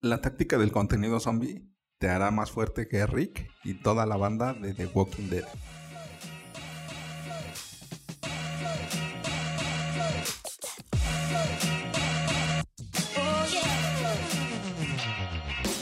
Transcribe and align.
La 0.00 0.20
táctica 0.20 0.58
del 0.58 0.70
contenido 0.70 1.18
zombie 1.18 1.68
te 1.98 2.08
hará 2.08 2.30
más 2.30 2.52
fuerte 2.52 2.86
que 2.86 3.04
Rick 3.04 3.50
y 3.64 3.82
toda 3.82 4.06
la 4.06 4.16
banda 4.16 4.54
de 4.54 4.72
The 4.72 4.86
Walking 4.86 5.28
Dead. 5.28 5.44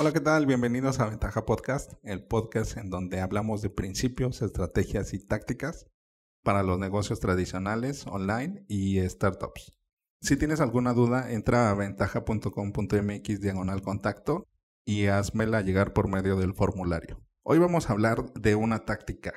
Hola, 0.00 0.12
¿qué 0.14 0.20
tal? 0.20 0.46
Bienvenidos 0.46 0.98
a 0.98 1.10
Ventaja 1.10 1.44
Podcast, 1.44 1.92
el 2.02 2.24
podcast 2.24 2.78
en 2.78 2.88
donde 2.88 3.20
hablamos 3.20 3.60
de 3.60 3.68
principios, 3.68 4.40
estrategias 4.40 5.12
y 5.12 5.18
tácticas 5.18 5.90
para 6.42 6.62
los 6.62 6.78
negocios 6.78 7.20
tradicionales, 7.20 8.06
online 8.06 8.64
y 8.66 8.98
startups. 9.06 9.75
Si 10.20 10.36
tienes 10.36 10.60
alguna 10.60 10.92
duda, 10.92 11.30
entra 11.30 11.70
a 11.70 11.74
ventaja.com.mx 11.74 13.40
diagonal 13.40 13.82
contacto 13.82 14.46
y 14.84 15.06
házmela 15.06 15.60
llegar 15.60 15.92
por 15.92 16.08
medio 16.08 16.36
del 16.36 16.54
formulario. 16.54 17.20
Hoy 17.42 17.58
vamos 17.58 17.88
a 17.88 17.92
hablar 17.92 18.32
de 18.32 18.54
una 18.54 18.80
táctica, 18.80 19.34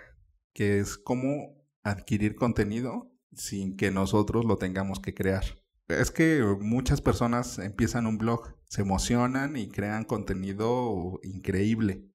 que 0.53 0.79
es 0.79 0.97
cómo 0.97 1.63
adquirir 1.83 2.35
contenido 2.35 3.11
sin 3.33 3.77
que 3.77 3.91
nosotros 3.91 4.45
lo 4.45 4.57
tengamos 4.57 4.99
que 4.99 5.13
crear. 5.13 5.43
Es 5.87 6.11
que 6.11 6.43
muchas 6.61 7.01
personas 7.01 7.59
empiezan 7.59 8.07
un 8.07 8.17
blog, 8.17 8.55
se 8.65 8.81
emocionan 8.81 9.57
y 9.57 9.69
crean 9.69 10.05
contenido 10.05 11.19
increíble, 11.23 12.09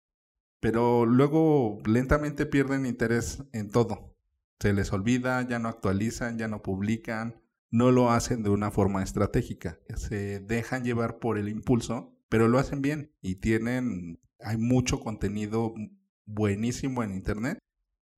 pero 0.60 1.06
luego 1.06 1.78
lentamente 1.84 2.46
pierden 2.46 2.86
interés 2.86 3.42
en 3.52 3.70
todo. 3.70 4.16
Se 4.60 4.72
les 4.72 4.92
olvida, 4.92 5.42
ya 5.42 5.58
no 5.58 5.68
actualizan, 5.68 6.38
ya 6.38 6.48
no 6.48 6.62
publican, 6.62 7.43
no 7.74 7.90
lo 7.90 8.12
hacen 8.12 8.44
de 8.44 8.50
una 8.50 8.70
forma 8.70 9.02
estratégica, 9.02 9.80
se 9.96 10.38
dejan 10.38 10.84
llevar 10.84 11.18
por 11.18 11.38
el 11.38 11.48
impulso, 11.48 12.16
pero 12.28 12.46
lo 12.46 12.60
hacen 12.60 12.82
bien 12.82 13.12
y 13.20 13.34
tienen, 13.40 14.20
hay 14.38 14.58
mucho 14.58 15.00
contenido 15.00 15.74
buenísimo 16.24 17.02
en 17.02 17.14
Internet 17.14 17.58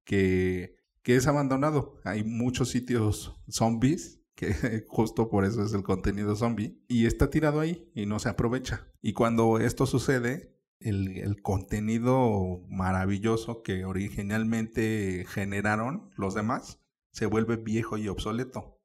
que, 0.04 0.76
que 1.02 1.16
es 1.16 1.26
abandonado. 1.26 1.98
Hay 2.04 2.22
muchos 2.22 2.68
sitios 2.68 3.34
zombies 3.48 4.20
que 4.34 4.84
justo 4.88 5.30
por 5.30 5.46
eso 5.46 5.64
es 5.64 5.72
el 5.72 5.82
contenido 5.82 6.36
zombie, 6.36 6.78
y 6.86 7.06
está 7.06 7.30
tirado 7.30 7.60
ahí 7.60 7.90
y 7.94 8.04
no 8.04 8.18
se 8.18 8.28
aprovecha. 8.28 8.92
Y 9.00 9.14
cuando 9.14 9.58
esto 9.58 9.86
sucede, 9.86 10.54
el, 10.80 11.16
el, 11.16 11.40
contenido 11.40 12.60
maravilloso 12.68 13.62
que 13.62 13.86
originalmente 13.86 15.24
generaron 15.26 16.10
los 16.14 16.34
demás 16.34 16.82
se 17.12 17.24
vuelve 17.24 17.56
viejo 17.56 17.96
y 17.96 18.08
obsoleto 18.08 18.75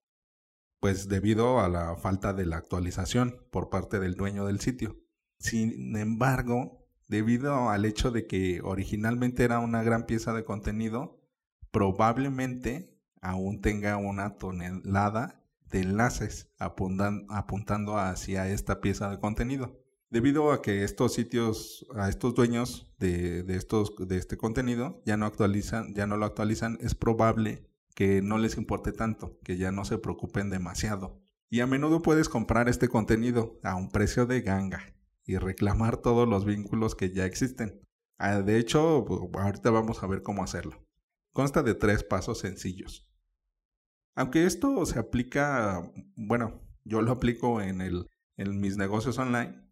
pues 0.82 1.08
debido 1.08 1.62
a 1.62 1.70
la 1.70 1.96
falta 1.96 2.34
de 2.34 2.46
la 2.48 2.58
actualización 2.58 3.38
por 3.52 3.70
parte 3.70 4.00
del 4.00 4.16
dueño 4.16 4.48
del 4.48 4.60
sitio. 4.60 5.00
Sin 5.38 5.96
embargo, 5.96 6.88
debido 7.08 7.70
al 7.70 7.86
hecho 7.86 8.10
de 8.10 8.26
que 8.26 8.62
originalmente 8.64 9.44
era 9.44 9.60
una 9.60 9.84
gran 9.84 10.08
pieza 10.08 10.34
de 10.34 10.44
contenido, 10.44 11.22
probablemente 11.70 12.98
aún 13.22 13.62
tenga 13.62 13.98
una 13.98 14.38
tonelada 14.38 15.44
de 15.70 15.82
enlaces 15.82 16.50
apuntando 16.58 18.00
hacia 18.00 18.50
esta 18.50 18.82
pieza 18.82 19.12
de 19.12 19.20
contenido. 19.20 19.80
Debido 20.10 20.52
a 20.52 20.64
que 20.64 20.84
estos 20.84 21.14
sitios, 21.14 21.86
a 21.96 22.10
estos 22.10 22.34
dueños 22.34 22.92
de, 22.98 23.44
de, 23.44 23.56
estos, 23.56 23.94
de 24.00 24.18
este 24.18 24.36
contenido 24.36 25.04
ya 25.06 25.16
no 25.16 25.28
actualizan, 25.28 25.94
ya 25.94 26.08
no 26.08 26.18
lo 26.18 26.26
actualizan, 26.26 26.80
es 26.82 26.96
probable 26.96 27.71
que 28.02 28.24
no 28.24 28.40
les 28.40 28.58
importe 28.58 28.94
tanto, 28.94 29.40
que 29.44 29.58
ya 29.58 29.72
no 29.72 29.86
se 29.86 30.00
preocupen 30.00 30.50
demasiado. 30.50 31.22
Y 31.52 31.60
a 31.60 31.68
menudo 31.68 32.02
puedes 32.02 32.30
comprar 32.30 32.68
este 32.68 32.88
contenido 32.88 33.60
a 33.62 33.76
un 33.76 33.92
precio 33.92 34.26
de 34.26 34.42
ganga 34.42 34.96
y 35.24 35.38
reclamar 35.38 35.98
todos 35.98 36.28
los 36.28 36.44
vínculos 36.44 36.96
que 36.96 37.12
ya 37.12 37.28
existen. 37.28 37.88
Ah, 38.18 38.42
de 38.42 38.58
hecho, 38.58 39.06
ahorita 39.36 39.70
vamos 39.70 40.02
a 40.02 40.08
ver 40.08 40.24
cómo 40.24 40.44
hacerlo. 40.44 40.84
Consta 41.32 41.62
de 41.62 41.76
tres 41.76 42.04
pasos 42.04 42.40
sencillos. 42.40 43.08
Aunque 44.16 44.48
esto 44.48 44.84
se 44.88 44.98
aplica, 44.98 45.88
bueno, 46.16 46.60
yo 46.84 47.04
lo 47.04 47.12
aplico 47.12 47.62
en, 47.62 47.82
el, 47.82 48.10
en 48.36 48.60
mis 48.60 48.78
negocios 48.78 49.20
online, 49.20 49.64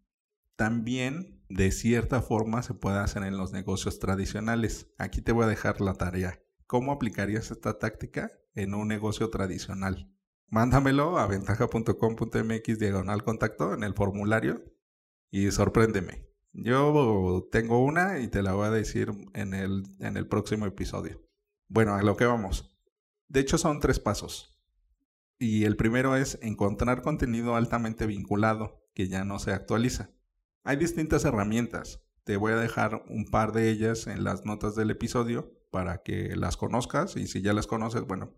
también 0.54 1.44
de 1.48 1.72
cierta 1.72 2.22
forma 2.22 2.62
se 2.62 2.74
puede 2.74 2.98
hacer 2.98 3.24
en 3.24 3.36
los 3.36 3.50
negocios 3.50 3.98
tradicionales. 3.98 4.94
Aquí 4.98 5.20
te 5.20 5.32
voy 5.32 5.46
a 5.46 5.48
dejar 5.48 5.80
la 5.80 5.94
tarea. 5.94 6.40
¿Cómo 6.70 6.92
aplicarías 6.92 7.50
esta 7.50 7.80
táctica 7.80 8.30
en 8.54 8.74
un 8.74 8.86
negocio 8.86 9.28
tradicional? 9.28 10.08
Mándamelo 10.46 11.18
a 11.18 11.26
ventaja.com.mx 11.26 12.78
diagonal 12.78 13.24
contacto 13.24 13.74
en 13.74 13.82
el 13.82 13.92
formulario 13.92 14.62
y 15.32 15.50
sorpréndeme. 15.50 16.28
Yo 16.52 17.48
tengo 17.50 17.84
una 17.84 18.20
y 18.20 18.28
te 18.28 18.44
la 18.44 18.52
voy 18.52 18.68
a 18.68 18.70
decir 18.70 19.10
en 19.34 19.52
el, 19.52 19.82
en 19.98 20.16
el 20.16 20.28
próximo 20.28 20.64
episodio. 20.64 21.20
Bueno, 21.66 21.96
a 21.96 22.02
lo 22.04 22.16
que 22.16 22.26
vamos. 22.26 22.78
De 23.26 23.40
hecho 23.40 23.58
son 23.58 23.80
tres 23.80 23.98
pasos. 23.98 24.56
Y 25.40 25.64
el 25.64 25.74
primero 25.76 26.14
es 26.14 26.38
encontrar 26.40 27.02
contenido 27.02 27.56
altamente 27.56 28.06
vinculado 28.06 28.88
que 28.94 29.08
ya 29.08 29.24
no 29.24 29.40
se 29.40 29.50
actualiza. 29.50 30.12
Hay 30.62 30.76
distintas 30.76 31.24
herramientas. 31.24 32.00
Te 32.24 32.36
voy 32.36 32.52
a 32.52 32.56
dejar 32.56 33.04
un 33.08 33.26
par 33.26 33.52
de 33.52 33.70
ellas 33.70 34.06
en 34.06 34.24
las 34.24 34.44
notas 34.44 34.74
del 34.74 34.90
episodio 34.90 35.52
para 35.70 36.02
que 36.02 36.36
las 36.36 36.56
conozcas 36.56 37.16
y 37.16 37.26
si 37.26 37.42
ya 37.42 37.52
las 37.52 37.66
conoces, 37.66 38.02
bueno, 38.02 38.34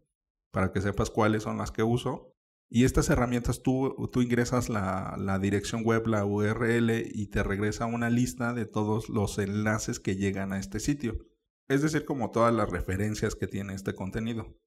para 0.50 0.72
que 0.72 0.80
sepas 0.80 1.10
cuáles 1.10 1.42
son 1.42 1.58
las 1.58 1.70
que 1.70 1.82
uso. 1.82 2.34
Y 2.70 2.84
estas 2.84 3.10
herramientas 3.10 3.62
tú, 3.62 4.08
tú 4.12 4.22
ingresas 4.22 4.68
la, 4.68 5.16
la 5.18 5.38
dirección 5.38 5.84
web, 5.84 6.06
la 6.06 6.24
URL 6.24 6.90
y 6.90 7.26
te 7.26 7.42
regresa 7.42 7.86
una 7.86 8.08
lista 8.08 8.54
de 8.54 8.64
todos 8.64 9.10
los 9.10 9.38
enlaces 9.38 10.00
que 10.00 10.16
llegan 10.16 10.52
a 10.52 10.58
este 10.58 10.80
sitio. 10.80 11.26
Es 11.68 11.82
decir, 11.82 12.04
como 12.04 12.30
todas 12.30 12.54
las 12.54 12.70
referencias 12.70 13.34
que 13.34 13.46
tiene 13.46 13.74
este 13.74 13.94
contenido. 13.94 14.58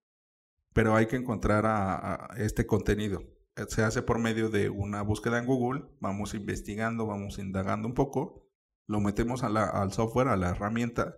Pero 0.73 0.95
hay 0.95 1.07
que 1.07 1.15
encontrar 1.15 1.65
a, 1.65 2.29
este 2.37 2.65
contenido. 2.65 3.23
Se 3.69 3.83
hace 3.83 4.01
por 4.01 4.19
medio 4.19 4.49
de 4.49 4.69
una 4.69 5.01
búsqueda 5.01 5.39
en 5.39 5.45
Google, 5.45 5.85
vamos 6.01 6.33
investigando, 6.33 7.05
vamos 7.05 7.39
indagando 7.39 7.87
un 7.87 7.93
poco, 7.93 8.44
lo 8.87 8.99
metemos 8.99 9.43
a 9.43 9.49
la, 9.49 9.65
al 9.65 9.91
software, 9.91 10.27
a 10.27 10.37
la 10.37 10.49
herramienta 10.49 11.15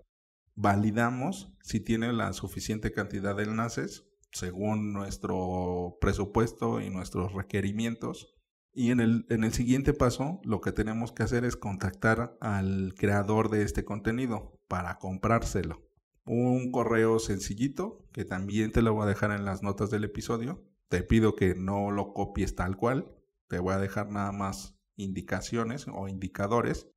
validamos 0.58 1.54
si 1.62 1.80
tiene 1.80 2.12
la 2.12 2.34
suficiente 2.34 2.92
cantidad 2.92 3.36
de 3.36 3.44
enlaces 3.44 4.06
según 4.32 4.92
nuestro 4.92 5.98
presupuesto 6.02 6.82
y 6.82 6.90
nuestros 6.90 7.32
requerimientos. 7.32 8.36
Y 8.74 8.92
en 8.92 9.00
el, 9.00 9.26
en 9.30 9.44
el 9.44 9.54
siguiente 9.54 9.94
paso, 9.94 10.42
lo 10.44 10.60
que 10.60 10.72
tenemos 10.72 11.12
que 11.12 11.24
hacer 11.24 11.46
es 11.46 11.56
contactar 11.56 12.38
al 12.42 12.94
creador 12.96 13.50
de 13.50 13.64
este 13.64 13.86
contenido 13.86 14.60
para 14.68 14.98
comprárselo. 14.98 15.88
Un 16.26 16.72
correo 16.72 17.20
sencillito, 17.20 18.06
que 18.12 18.26
también 18.26 18.72
te 18.72 18.82
lo 18.82 18.94
voy 18.94 19.04
a 19.04 19.10
dejar 19.10 19.32
en 19.32 19.46
las 19.46 19.64
notas 19.64 19.90
del 19.90 20.04
episodio. 20.04 20.64
Te 20.90 21.02
pido 21.02 21.36
que 21.36 21.56
no 21.56 21.90
lo 21.90 22.14
copies 22.14 22.56
tal 22.56 22.76
cual. 22.76 23.16
Te 23.48 23.60
voy 23.60 23.74
a 23.74 23.80
dejar 23.80 24.12
nada 24.12 24.32
más 24.32 24.78
indicaciones 24.96 25.86
o 25.92 26.08
indicadores. 26.08 26.88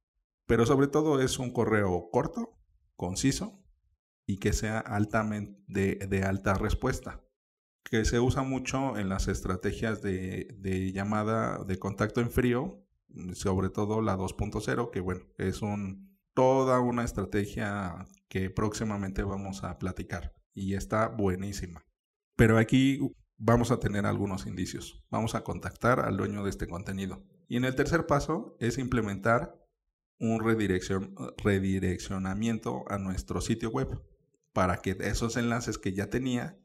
Pero 0.51 0.67
sobre 0.67 0.89
todo 0.89 1.21
es 1.21 1.39
un 1.39 1.53
correo 1.53 2.09
corto, 2.11 2.59
conciso 2.97 3.63
y 4.27 4.39
que 4.39 4.53
sea 4.53 4.81
altamente 4.81 5.63
de, 5.69 6.25
alta 6.25 6.55
respuesta, 6.55 7.23
que 7.85 8.05
se 8.05 8.19
usa 8.19 8.43
mucho 8.43 8.99
en 8.99 9.09
las 9.09 9.29
estrategias 9.29 10.03
de, 10.03 10.91
llamada 10.93 11.63
de 11.63 11.79
contacto 11.79 12.21
en 12.21 12.33
frío, 12.33 12.85
sobre 13.33 13.71
todo 13.71 14.03
la 14.03 14.19
2.0, 14.19 14.91
que 14.91 14.99
bueno, 14.99 15.21
es 15.39 15.63
un, 15.63 16.19
toda 16.35 16.81
una 16.81 17.05
estrategia 17.05 18.05
que 18.27 18.51
próximamente 18.51 19.23
vamos 19.23 19.63
a 19.63 19.79
platicar 19.79 20.35
y 20.53 20.75
está 20.75 21.07
buenísima. 21.07 21.87
Pero 22.35 22.59
aquí 22.59 22.99
vamos 23.37 23.71
a 23.71 23.79
tener 23.79 24.05
algunos 24.05 24.49
indicios. 24.49 25.05
Vamos 25.11 25.37
a 25.37 25.45
contactar 25.45 26.01
al 26.01 26.17
dueño 26.17 26.43
de 26.43 26.51
este 26.51 26.67
contenido. 26.67 27.23
Y 27.47 27.57
en 27.57 27.65
el 27.65 27.77
tercer 27.77 28.07
paso 28.07 28.57
es 28.59 28.79
implementar 28.79 29.60
un 30.21 30.41
redireccionamiento 31.43 32.85
a 32.89 32.99
nuestro 32.99 33.41
sitio 33.41 33.71
web 33.71 34.01
para 34.53 34.77
que 34.77 34.97
esos 35.01 35.37
enlaces 35.37 35.79
que 35.79 35.93
ya 35.93 36.11
tenía 36.11 36.61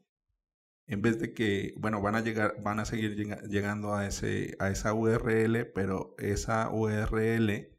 en 0.86 1.02
vez 1.02 1.18
de 1.18 1.32
que, 1.34 1.74
bueno, 1.78 2.00
van 2.00 2.14
a 2.14 2.20
llegar, 2.20 2.62
van 2.62 2.78
a 2.78 2.84
seguir 2.84 3.16
llegando 3.48 3.94
a 3.94 4.06
ese, 4.06 4.56
a 4.60 4.70
esa 4.70 4.94
URL, 4.94 5.66
pero 5.74 6.14
esa 6.18 6.70
URL 6.70 7.76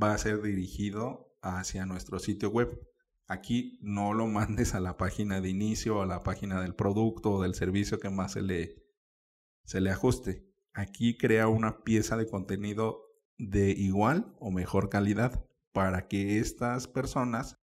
va 0.00 0.14
a 0.14 0.18
ser 0.18 0.40
dirigido 0.40 1.36
hacia 1.42 1.84
nuestro 1.84 2.18
sitio 2.18 2.48
web. 2.48 2.80
Aquí 3.26 3.78
no 3.82 4.14
lo 4.14 4.26
mandes 4.28 4.74
a 4.74 4.80
la 4.80 4.96
página 4.96 5.40
de 5.40 5.50
inicio 5.50 6.00
a 6.00 6.06
la 6.06 6.22
página 6.22 6.62
del 6.62 6.74
producto 6.74 7.32
o 7.32 7.42
del 7.42 7.54
servicio 7.54 8.00
que 8.00 8.10
más 8.10 8.32
se 8.32 8.42
le, 8.42 8.82
se 9.64 9.80
le 9.80 9.90
ajuste. 9.90 10.46
Aquí 10.72 11.18
crea 11.18 11.48
una 11.48 11.82
pieza 11.84 12.16
de 12.16 12.26
contenido 12.26 13.09
de 13.40 13.70
igual 13.70 14.34
o 14.38 14.50
mejor 14.50 14.90
calidad 14.90 15.46
para 15.72 16.08
que 16.08 16.38
estas 16.38 16.86
personas, 16.86 17.58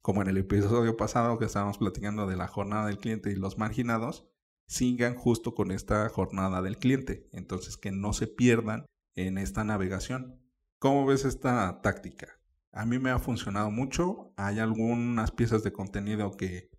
como 0.00 0.22
en 0.22 0.28
el 0.28 0.36
episodio 0.36 0.96
pasado 0.96 1.36
que 1.38 1.46
estábamos 1.46 1.78
platicando 1.78 2.28
de 2.28 2.36
la 2.36 2.46
jornada 2.46 2.86
del 2.86 2.98
cliente 2.98 3.32
y 3.32 3.34
los 3.34 3.58
marginados, 3.58 4.24
sigan 4.68 5.16
justo 5.16 5.54
con 5.54 5.72
esta 5.72 6.08
jornada 6.08 6.62
del 6.62 6.78
cliente. 6.78 7.28
Entonces 7.32 7.76
que 7.76 7.90
no 7.90 8.12
se 8.12 8.28
pierdan 8.28 8.86
en 9.16 9.38
esta 9.38 9.64
navegación. 9.64 10.40
¿Cómo 10.78 11.06
ves 11.06 11.24
esta 11.24 11.80
táctica? 11.82 12.38
A 12.70 12.86
mí 12.86 13.00
me 13.00 13.10
ha 13.10 13.18
funcionado 13.18 13.70
mucho. 13.70 14.32
Hay 14.36 14.60
algunas 14.60 15.32
piezas 15.32 15.64
de 15.64 15.72
contenido 15.72 16.36
que 16.36 16.70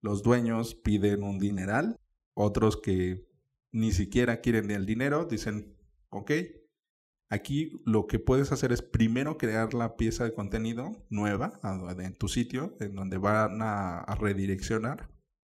los 0.00 0.24
dueños 0.24 0.74
piden 0.74 1.22
un 1.22 1.38
dineral, 1.38 2.00
otros 2.34 2.76
que 2.76 3.28
ni 3.70 3.92
siquiera 3.92 4.40
quieren 4.40 4.70
el 4.70 4.86
dinero, 4.86 5.26
dicen, 5.26 5.76
ok, 6.08 6.32
aquí 7.28 7.82
lo 7.84 8.06
que 8.06 8.18
puedes 8.18 8.52
hacer 8.52 8.72
es 8.72 8.82
primero 8.82 9.38
crear 9.38 9.74
la 9.74 9.96
pieza 9.96 10.24
de 10.24 10.34
contenido 10.34 10.92
nueva 11.10 11.60
en 11.98 12.14
tu 12.14 12.28
sitio, 12.28 12.76
en 12.80 12.94
donde 12.94 13.18
van 13.18 13.60
a, 13.62 14.04
redireccionar 14.18 15.10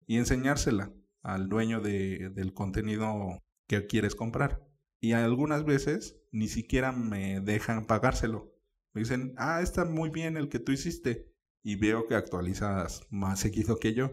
y 0.05 0.17
enseñársela 0.17 0.93
al 1.21 1.49
dueño 1.49 1.81
del 1.81 2.53
contenido 2.53 3.39
que 3.67 3.85
quieres 3.87 4.15
comprar. 4.15 4.65
Y 4.99 5.11
algunas 5.11 5.65
veces 5.65 6.19
ni 6.31 6.47
siquiera 6.47 6.91
me 6.91 7.39
dejan 7.41 7.85
pagárselo. 7.85 8.53
Me 8.93 9.01
dicen, 9.01 9.33
ah, 9.37 9.61
está 9.61 9.85
muy 9.85 10.09
bien 10.09 10.37
el 10.37 10.49
que 10.49 10.59
tú 10.59 10.71
hiciste. 10.71 11.31
Y 11.63 11.75
veo 11.75 12.07
que 12.07 12.15
actualizas 12.15 13.01
más 13.09 13.39
seguido 13.39 13.77
que 13.77 13.93
yo. 13.93 14.11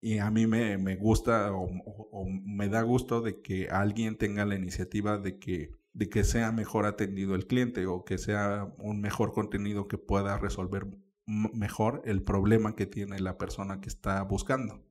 Y 0.00 0.18
a 0.18 0.30
mí 0.30 0.46
me, 0.46 0.78
me 0.78 0.96
gusta 0.96 1.52
o, 1.52 1.64
o, 1.84 2.28
me 2.28 2.68
da 2.68 2.82
gusto 2.82 3.20
de 3.20 3.40
que 3.40 3.68
alguien 3.68 4.16
tenga 4.16 4.44
la 4.44 4.56
iniciativa 4.56 5.16
de 5.18 5.38
que, 5.38 5.72
de 5.92 6.08
que 6.08 6.24
sea 6.24 6.52
mejor 6.52 6.86
atendido 6.86 7.34
el 7.34 7.46
cliente 7.46 7.86
o 7.86 8.04
que 8.04 8.18
sea 8.18 8.72
un 8.78 9.00
mejor 9.00 9.32
contenido 9.32 9.88
que 9.88 9.98
pueda 9.98 10.38
resolver 10.38 10.86
mejor 11.26 12.02
el 12.04 12.22
problema 12.22 12.74
que 12.74 12.86
tiene 12.86 13.20
la 13.20 13.38
persona 13.38 13.80
que 13.80 13.88
está 13.88 14.22
buscando. 14.22 14.84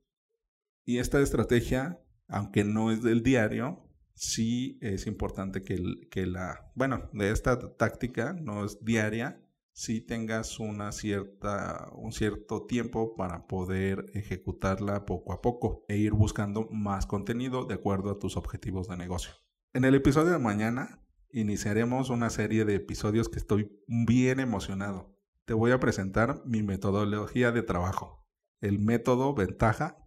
Y 0.85 0.99
esta 0.99 1.21
estrategia, 1.21 2.01
aunque 2.27 2.63
no 2.63 2.91
es 2.91 3.03
del 3.03 3.23
diario, 3.23 3.87
sí 4.13 4.77
es 4.81 5.07
importante 5.07 5.63
que, 5.63 6.07
que 6.09 6.25
la, 6.25 6.71
bueno, 6.75 7.09
de 7.13 7.31
esta 7.31 7.75
táctica 7.75 8.33
no 8.33 8.65
es 8.65 8.83
diaria, 8.83 9.41
sí 9.73 10.01
tengas 10.01 10.59
una 10.59 10.91
cierta, 10.91 11.89
un 11.93 12.11
cierto 12.11 12.65
tiempo 12.65 13.15
para 13.15 13.47
poder 13.47 14.05
ejecutarla 14.13 15.05
poco 15.05 15.33
a 15.33 15.41
poco 15.41 15.85
e 15.87 15.97
ir 15.97 16.13
buscando 16.13 16.67
más 16.71 17.05
contenido 17.05 17.65
de 17.65 17.75
acuerdo 17.75 18.11
a 18.11 18.19
tus 18.19 18.37
objetivos 18.37 18.87
de 18.87 18.97
negocio. 18.97 19.33
En 19.73 19.85
el 19.85 19.95
episodio 19.95 20.31
de 20.31 20.37
mañana 20.37 21.01
iniciaremos 21.31 22.09
una 22.09 22.29
serie 22.29 22.65
de 22.65 22.75
episodios 22.75 23.29
que 23.29 23.39
estoy 23.39 23.71
bien 23.87 24.41
emocionado. 24.41 25.17
Te 25.45 25.53
voy 25.53 25.71
a 25.71 25.79
presentar 25.79 26.41
mi 26.45 26.61
metodología 26.61 27.53
de 27.53 27.63
trabajo, 27.63 28.27
el 28.59 28.79
método 28.79 29.33
ventaja 29.33 29.97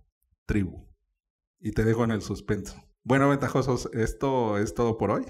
tribu. 0.45 0.87
Y 1.61 1.73
te 1.73 1.85
dejo 1.85 2.05
en 2.05 2.11
el 2.11 2.21
suspenso. 2.21 2.77
Bueno, 3.05 3.31
ventajosos, 3.31 3.89
esto 3.95 4.59
es 4.59 4.75
todo 4.75 4.99
por 4.99 5.11
hoy. 5.11 5.25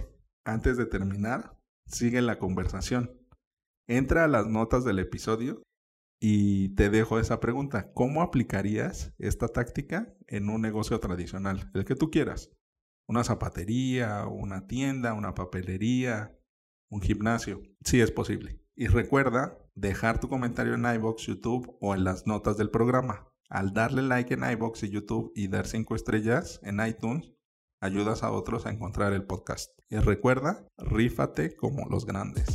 Antes 0.44 0.76
de 0.76 0.86
terminar, 0.86 1.56
sigue 1.86 2.20
la 2.20 2.40
conversación. 2.40 3.16
Entra 3.86 4.24
a 4.24 4.28
las 4.28 4.48
notas 4.48 4.84
del 4.84 4.98
episodio 4.98 5.62
y 6.18 6.74
te 6.74 6.90
dejo 6.90 7.20
esa 7.20 7.38
pregunta. 7.38 7.92
¿Cómo 7.92 8.20
aplicarías 8.20 9.14
esta 9.18 9.46
táctica 9.46 10.12
en 10.26 10.50
un 10.50 10.60
negocio 10.60 10.98
tradicional? 10.98 11.70
El 11.72 11.84
que 11.84 11.94
tú 11.94 12.10
quieras. 12.10 12.50
Una 13.06 13.24
zapatería, 13.24 14.26
una 14.26 14.66
tienda, 14.66 15.12
una 15.12 15.34
papelería, 15.34 16.38
un 16.90 17.00
gimnasio. 17.00 17.62
Sí 17.84 18.00
es 18.00 18.10
posible. 18.10 18.60
Y 18.76 18.86
recuerda 18.86 19.58
dejar 19.74 20.20
tu 20.20 20.28
comentario 20.28 20.74
en 20.74 20.84
iBox, 20.84 21.26
YouTube 21.26 21.76
o 21.80 21.94
en 21.94 22.04
las 22.04 22.26
notas 22.26 22.56
del 22.56 22.70
programa. 22.70 23.28
Al 23.48 23.72
darle 23.72 24.02
like 24.02 24.34
en 24.34 24.50
iBox 24.50 24.82
y 24.84 24.90
YouTube 24.90 25.32
y 25.34 25.48
dar 25.48 25.66
5 25.66 25.94
estrellas 25.94 26.60
en 26.62 26.84
iTunes, 26.84 27.34
ayudas 27.80 28.22
a 28.22 28.32
otros 28.32 28.66
a 28.66 28.70
encontrar 28.70 29.12
el 29.12 29.24
podcast. 29.24 29.70
Y 29.90 29.96
recuerda, 29.96 30.66
rífate 30.78 31.54
como 31.54 31.86
los 31.88 32.06
grandes. 32.06 32.46